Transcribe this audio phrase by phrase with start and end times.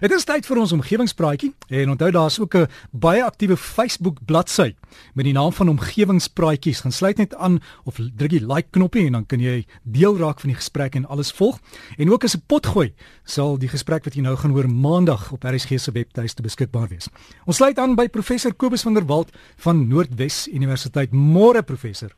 [0.00, 4.74] Dit is tyd vir ons omgewingspraatjie en onthou daar's ook 'n baie aktiewe Facebook bladsy
[5.14, 6.80] met die naam van Omgewingspraatjies.
[6.80, 10.40] Gaan sluit net aan of druk die like knoppie en dan kan jy deel raak
[10.40, 11.58] van die gesprek en alles volg.
[11.98, 12.94] En ook as 'n potgooi
[13.24, 17.08] sal die gesprek wat jy nou gaan hoor maandag op RSG se webtuiste beskikbaar wees.
[17.44, 21.12] Ons sluit aan by professor Kobus van der Walt van Noordwes Universiteit.
[21.12, 22.10] Môre professor.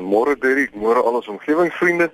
[0.00, 2.10] Môre Derek, môre al ons omgewingsvriende.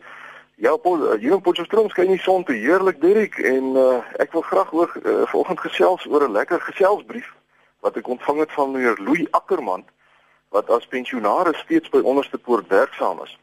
[0.62, 4.44] Ja, eh, hier in Potchefstroom skyn die son te heerlik, Dirk, en uh, ek wil
[4.46, 7.32] graag ook uh, vanoggend gesels oor 'n lekker geselsbrief
[7.82, 9.82] wat ek ontvang het van meneer Louis Ackerman
[10.54, 13.34] wat as pensionaris steeds by Onderste Poort werksaam is.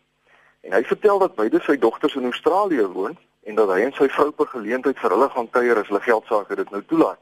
[0.61, 4.07] En hy vertel dat beide sy dogters in Australië woon en dat hy en sy
[4.07, 7.19] vrou per geleentheid vir hulle gaan kuier as hulle geld sake dit nou toelaat.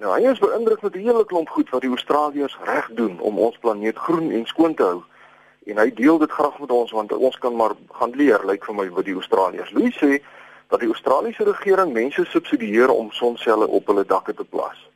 [0.00, 3.38] Nou hy is beïndruk met die hele klomp goed wat die Australiërs reg doen om
[3.38, 5.04] ons planeet groen en skoon te hou
[5.66, 8.74] en hy deel dit graag met ons want ons kan maar gaan leer lyk vir
[8.74, 9.72] my wat die Australiërs.
[9.72, 10.22] Louis sê
[10.72, 14.88] dat die Australiese regering mense subsidieer om sonselle op hulle dakke te plaas.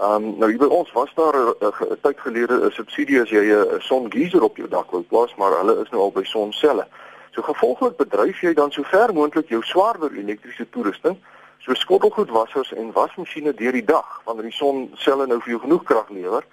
[0.00, 3.44] Ehm um, nou hier by ons was daar 'n tyd gelede 'n subsidie as jy
[3.52, 6.86] 'n songeyser op jou dak wou plaas, maar hulle is nou al by sonselle.
[7.30, 11.16] So gevolglik bedryf jy dan so ver moontlik jou swaarder elektriese toerusting,
[11.58, 16.08] so skottelgoedwassers en wasmasjiene deur die dag wanneer die sonselle nou vir jou genoeg krag
[16.08, 16.44] lewer.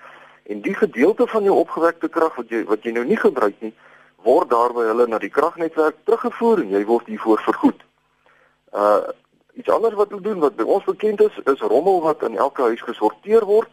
[0.47, 3.73] En die gedeelte van jou opgewekte krag wat jy wat jy nou nie gebruik nie,
[4.23, 7.81] word daarby hulle na die kragnetwerk teruggevoer en jy word hiervoor vergoed.
[8.71, 9.01] Uh
[9.57, 12.61] iets anders wat hulle doen wat by ons bekend is, is rommel wat in elke
[12.61, 13.71] huis gesorteer word,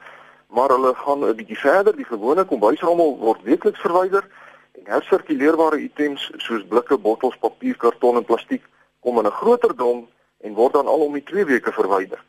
[0.48, 1.97] maar hulle gaan 'n bietjie verder.
[1.97, 4.25] Die gewone kombuisrommel word weekliks verwyder
[4.72, 8.64] en hersirkuleerbare items soos blikke, bottels, papier, karton en plastiek
[9.00, 10.08] kom in 'n groter dom
[10.41, 12.25] en word dan al om die 2 weke verwyder.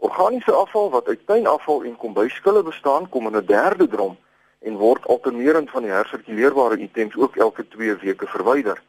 [0.00, 4.16] Organiese afval wat uit tuinafval en kombuisskille bestaan, kom in 'n derde drom
[4.58, 8.82] en word alternerend van die hersirkuleerbare items ook elke 2 weke verwyder.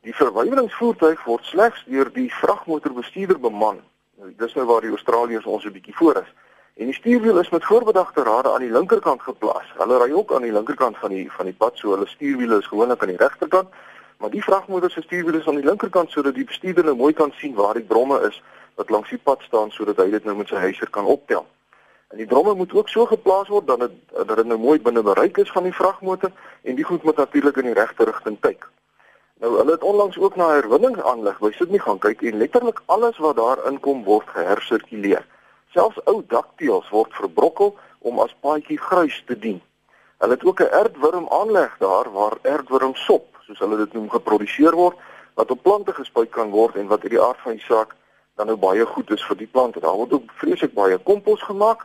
[0.00, 3.80] Die verwyderingsvoertuig word slegs deur die vragmotorbestuurder beman.
[4.18, 6.34] Nou, dis nou waar die Australiërs ons 'n bietjie voor is.
[6.76, 9.72] En die stuurwiel is met voorbedagte rade aan die linkerkant geplaas.
[9.76, 12.66] Hulle ry ook aan die linkerkant van die van die pad, so hulle stuurwiele is
[12.66, 13.68] gewoonlik aan die regterkant,
[14.18, 17.32] maar die vragmotor se stuurwiel is aan die linkerkant sodat die bestuurder nou mooi kan
[17.36, 18.42] sien waar die bromme is
[18.80, 21.44] wat langs die pad staan sodat hy dit nou met sy huiser kan optel.
[22.10, 25.02] En die dromme moet ook so geplaas word dat dit dat dit nou mooi binne
[25.06, 26.32] bereik is van die vragmotor
[26.62, 28.66] en die goed moet natuurlik in die regte rigting kyk.
[29.44, 33.36] Nou hulle het onlangs ook na herwinningsaanleg by Sydney gaan kyk en letterlik alles wat
[33.36, 35.22] daar inkom word gehersirkuleer.
[35.76, 39.60] Selfs ou dakteels word verbrokkel om as paadjie gruis te dien.
[40.24, 44.74] Hulle het ook 'n aardwurm aanleg daar waar aardwurm sop, soos hulle dit noem, geproduseer
[44.74, 44.96] word
[45.34, 47.96] wat op plante gespuit kan word en wat uit die aard van die saak
[48.40, 49.80] dan nou baie goed is vir die plante.
[49.80, 51.84] Daar word ook vreeslik baie kompos gemaak.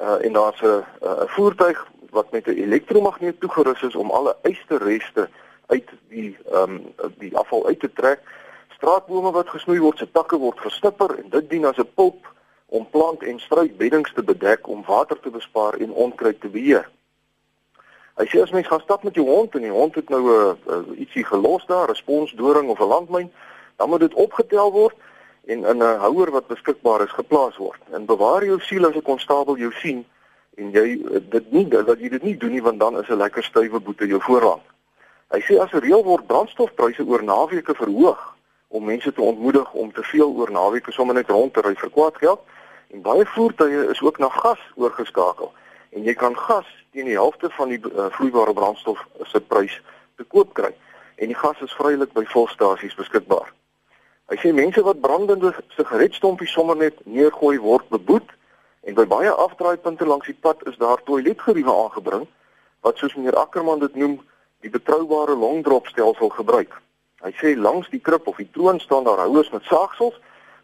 [0.00, 1.78] Uh en daar's 'n 'n voertuig
[2.10, 5.28] wat met 'n elektromagneet toegerus is om alle ysterreste
[5.66, 8.20] uit die ehm um, die afval uit te trek.
[8.68, 12.26] Straatbome wat gesnoei word, se takke word gestipper en dit dien as 'n pulp
[12.66, 16.88] om plant en struikbeddings te bedek om water te bespaar en onkruid te beheer.
[18.14, 20.56] Hy sê as mens gaan stap met jou hond en die hond het nou 'n
[20.66, 23.32] uh, uh, ietsie gelos daar, 'n sponsdoring of 'n landmyn,
[23.76, 24.94] dan moet dit opgetel word
[25.46, 27.80] en in 'n houer wat beskikbaar is geplaas word.
[27.90, 30.04] En bewaar jou siel as 'n konstabel jou sien
[30.54, 33.42] en jy dit nie dat jy dit nie doen nie want dan is 'n lekker
[33.42, 34.62] stywe boete jou voorhand.
[35.28, 38.34] Hy sê as 'n reël word brandstofpryse oor naweke verhoog
[38.68, 41.90] om mense te ontmoedig om te veel oor naweke sommer net rond te ry vir
[41.90, 42.40] kwaad geld
[42.88, 45.52] en baie voertuie is ook na gas oorgeskakel
[45.90, 49.80] en jy kan gas teen die helfte van die uh, vloeibare brandstof se prys
[50.16, 50.72] te koop kry
[51.16, 53.52] en die gas is vrylik by volstasies beskikbaar.
[54.32, 58.30] Hy sê mense wat brandende sigaretstompies sommer net neergooi word beboet
[58.88, 62.22] en by baie afdraaipunte langs die pad is daar toiletgeriewe aangebring
[62.80, 64.14] wat soos meneer Ackerman dit noem
[64.64, 66.72] die betroubare longdropstelsel gebruik.
[67.20, 70.16] Hy sê langs die krib of die troon staan daar houers met saagsels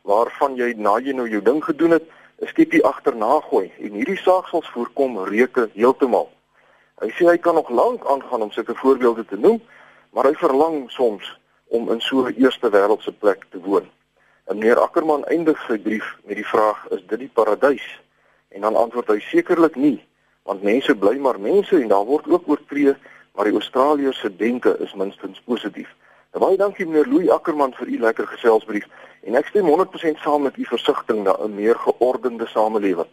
[0.08, 2.06] waarvan jy na jy nou jou ding gedoen het,
[2.40, 6.30] 'n skiepie agterna gooi en hierdie saagsels voorkom reuke heeltemal.
[7.04, 9.60] Hy sê hy kan nog lank aangaan om sulke voorbeelde te noem,
[10.16, 11.36] maar hy verlang soms
[11.68, 13.86] om in so 'n eerste wêreldse plek te woon.
[14.44, 18.00] En meneer Ackerman eindig sy brief met die vraag: "Is dit die paradys?"
[18.48, 20.06] En dan antwoord hy: "Sekerlik nie,
[20.42, 22.94] want mense bly maar mense en daar word ook oortree,
[23.34, 25.94] maar die Australiërs se denke is minstens positief."
[26.32, 28.84] Nou, baie dankie meneer Louis Ackerman vir u lekker geselsbrief
[29.22, 33.08] en ek stem 100% saam met u versigtiging na 'n meer geordende samelewing.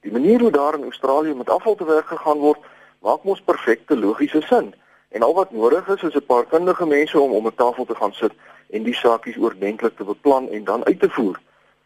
[0.00, 2.58] Die manier hoe daar in Australië met afval te werk gegaan word,
[3.00, 4.74] maak mos perfekte logiese sin.
[5.14, 7.94] En al wat nodig is is 'n paar kundige mense om om 'n tafel te
[7.94, 8.32] gaan sit
[8.70, 11.40] en die saakies oordentlik te beplan en dan uit te voer.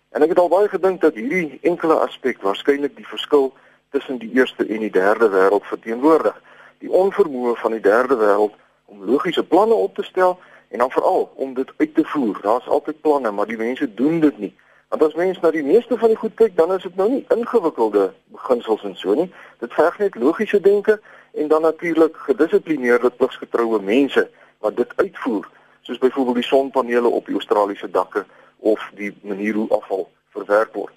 [0.09, 3.53] En ek het al baie gedink dat hierdie enkele aspek waarskynlik die verskil
[3.91, 6.43] tussen die eerste en die derde wêreld verteenwoordig.
[6.79, 8.55] Die onvermoë van die derde wêreld
[8.85, 10.39] om logiese planne op te stel
[10.69, 12.39] en dan veral om dit uit te voer.
[12.43, 14.55] Daar's altyd planne, maar die mense doen dit nie.
[14.89, 17.25] Want as mens na die meeste van die goed kyk, dan is dit nou nie
[17.35, 19.27] ingewikkelde beginsels en so nie.
[19.61, 21.01] Dit verg net logiese denke
[21.33, 24.25] en dan natuurlik gedissiplineerde pligsgetroue mense
[24.65, 25.49] wat dit uitvoer,
[25.81, 28.25] soos byvoorbeeld die sonpanele op die Australiese dakke
[28.59, 30.95] of die manier hoe afval verwerk word.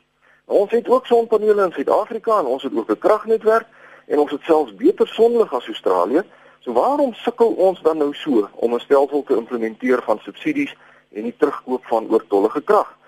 [0.47, 3.67] Nou, ons het ook sonpanele in Suid-Afrika en ons het ook 'n kragnetwerk
[4.07, 6.23] en ons het selfs beter sonlig as Australië.
[6.59, 10.75] So waarom sukkel ons dan nou so om 'n stelsel te implementeer van subsidies
[11.11, 12.99] en die terugkoop van oortollige krag?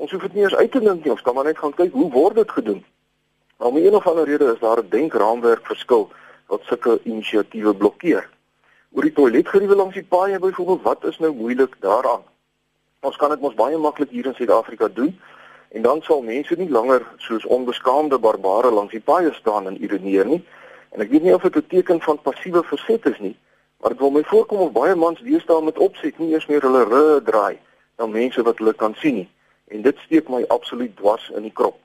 [0.00, 1.92] Ons hoef dit nie eens uit te dink nie, ons kan maar net gaan kyk
[1.92, 2.78] hoe word dit gedoen.
[3.60, 6.08] Nou, om een of ander rede is daar 'n denkraamwerk verskil
[6.46, 8.28] wat sulke inisiatiewe blokkeer.
[8.92, 12.22] Oor die toiletgeriewe langs die paaie byvoorbeeld, wat is nou moeilik daaraan?
[13.00, 15.20] Ons kan dit mos baie maklik hier in Suid-Afrika doen
[15.68, 20.26] en dan sal mense nie langer soos onbeskaamde barbare langs die paaie staan en ireneer
[20.26, 20.44] nie.
[20.90, 23.36] En ek weet nie of dit 'n teken van passiewe verset is nie,
[23.80, 26.84] maar dit wil my voorkom of baie mans deesdae met opset nie eers meer hulle
[26.84, 27.58] rug draai
[27.98, 29.28] na mense wat hulle kan sien nie
[29.70, 31.78] en dit steek my absoluut dwars in die krop.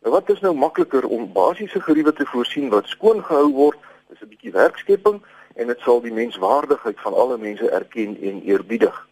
[0.00, 3.78] Nou wat is nou makliker om basiese geriewe te voorsien wat skoon gehou word?
[4.08, 5.20] Dis 'n bietjie werkskepping
[5.54, 9.08] en dit sal die menswaardigheid van alle mense erken en eerbiedig.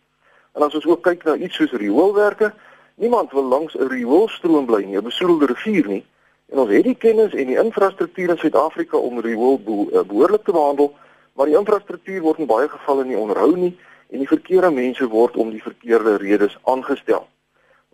[0.55, 2.53] En as ons ook kyk na iets soos rioolwerke,
[2.95, 6.05] niemand wil langs 'n rioolstroom bly nie, 'n besoedelde rivier nie.
[6.49, 9.61] En ons het die kennis en die infrastruktuur in Suid-Afrika om riool
[9.93, 10.95] eh, behoorlik te behandel,
[11.33, 13.79] maar die infrastruktuur word in baie gevalle nie onderhou nie
[14.11, 17.29] en die verkeerde mense word om die verkeerde redes aangestel.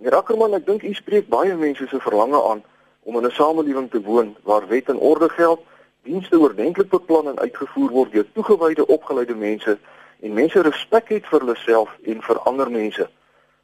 [0.05, 2.59] Meneer Ackerman, ek dink u spreek baie mense se verlange aan
[3.09, 5.61] om in 'n samelewing te woon waar wet en orde geld,
[6.03, 9.79] dienste oordentlik beplan en uitgevoer word deur toegewyde, opgeleide mense
[10.21, 13.09] en mense respek het vir hulle self en vir ander mense.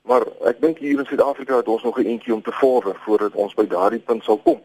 [0.02, 3.34] Maar ek dink hier in Suid-Afrika het ons nog 'n entjie om te vorder voordat
[3.34, 4.62] ons by daardie punt sal kom.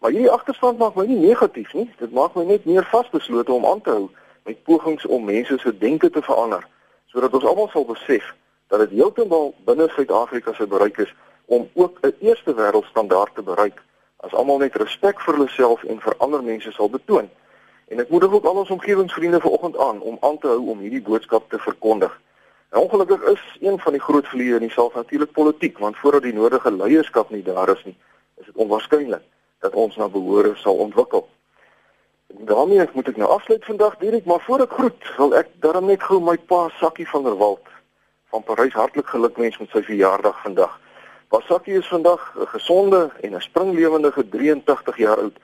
[0.00, 3.64] Maar hierdie agterstand maak my nie negatief nie, dit maak my net meer vasbeslote om
[3.66, 4.10] aan te hou
[4.44, 6.66] met pogings om mense se denke te verander
[7.06, 8.34] sodat ons almal sal besef
[8.68, 11.14] dat dit heeltemal binne Suid-Afrika se bereik is
[11.44, 13.82] om ook 'n eerste wêreldstandaard te bereik
[14.16, 17.28] as almal net respek vir hulle self en vir ander mense sal betoon.
[17.88, 21.02] En ek moedig ook al ons omgewingsvriende vanoggend aan om aan te hou om hierdie
[21.02, 22.20] boodskap te verkondig.
[22.70, 26.22] En ongelukkig is een van die groot vlieë in die saak natuurlik politiek, want voordat
[26.22, 27.96] die nodige leierskap nie daar is nie,
[28.36, 29.22] is dit onwaarskynlik
[29.58, 31.28] dat ons na behoore sal ontwikkel.
[32.26, 36.02] Daarmee moet ek nou afsluit vandag direk, maar voor ek groet, wil ek darm net
[36.02, 37.75] gou my pa Sakkie van der Walt
[38.30, 40.80] van Parys hartlik gelukwens met sy verjaardag vandag.
[41.28, 45.36] Basakkie is vandag 'n gesonde en 'n springlewendige 83 jaar oud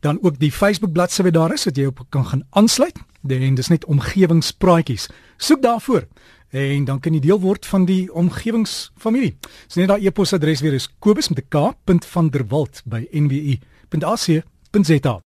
[0.00, 3.09] Dan ook die Facebook bladsy wat daar is, wat jy op kan gaan aansluit.
[3.28, 5.08] En dis net omgewingspraatjies.
[5.36, 6.06] Soek daarvoor
[6.50, 9.36] en dan kan jy deel word van die omgewingsfamilie.
[9.66, 14.42] Dis net daai e-posadres weer is kobus met 'n k.vanderwalt by nwu.ac.za.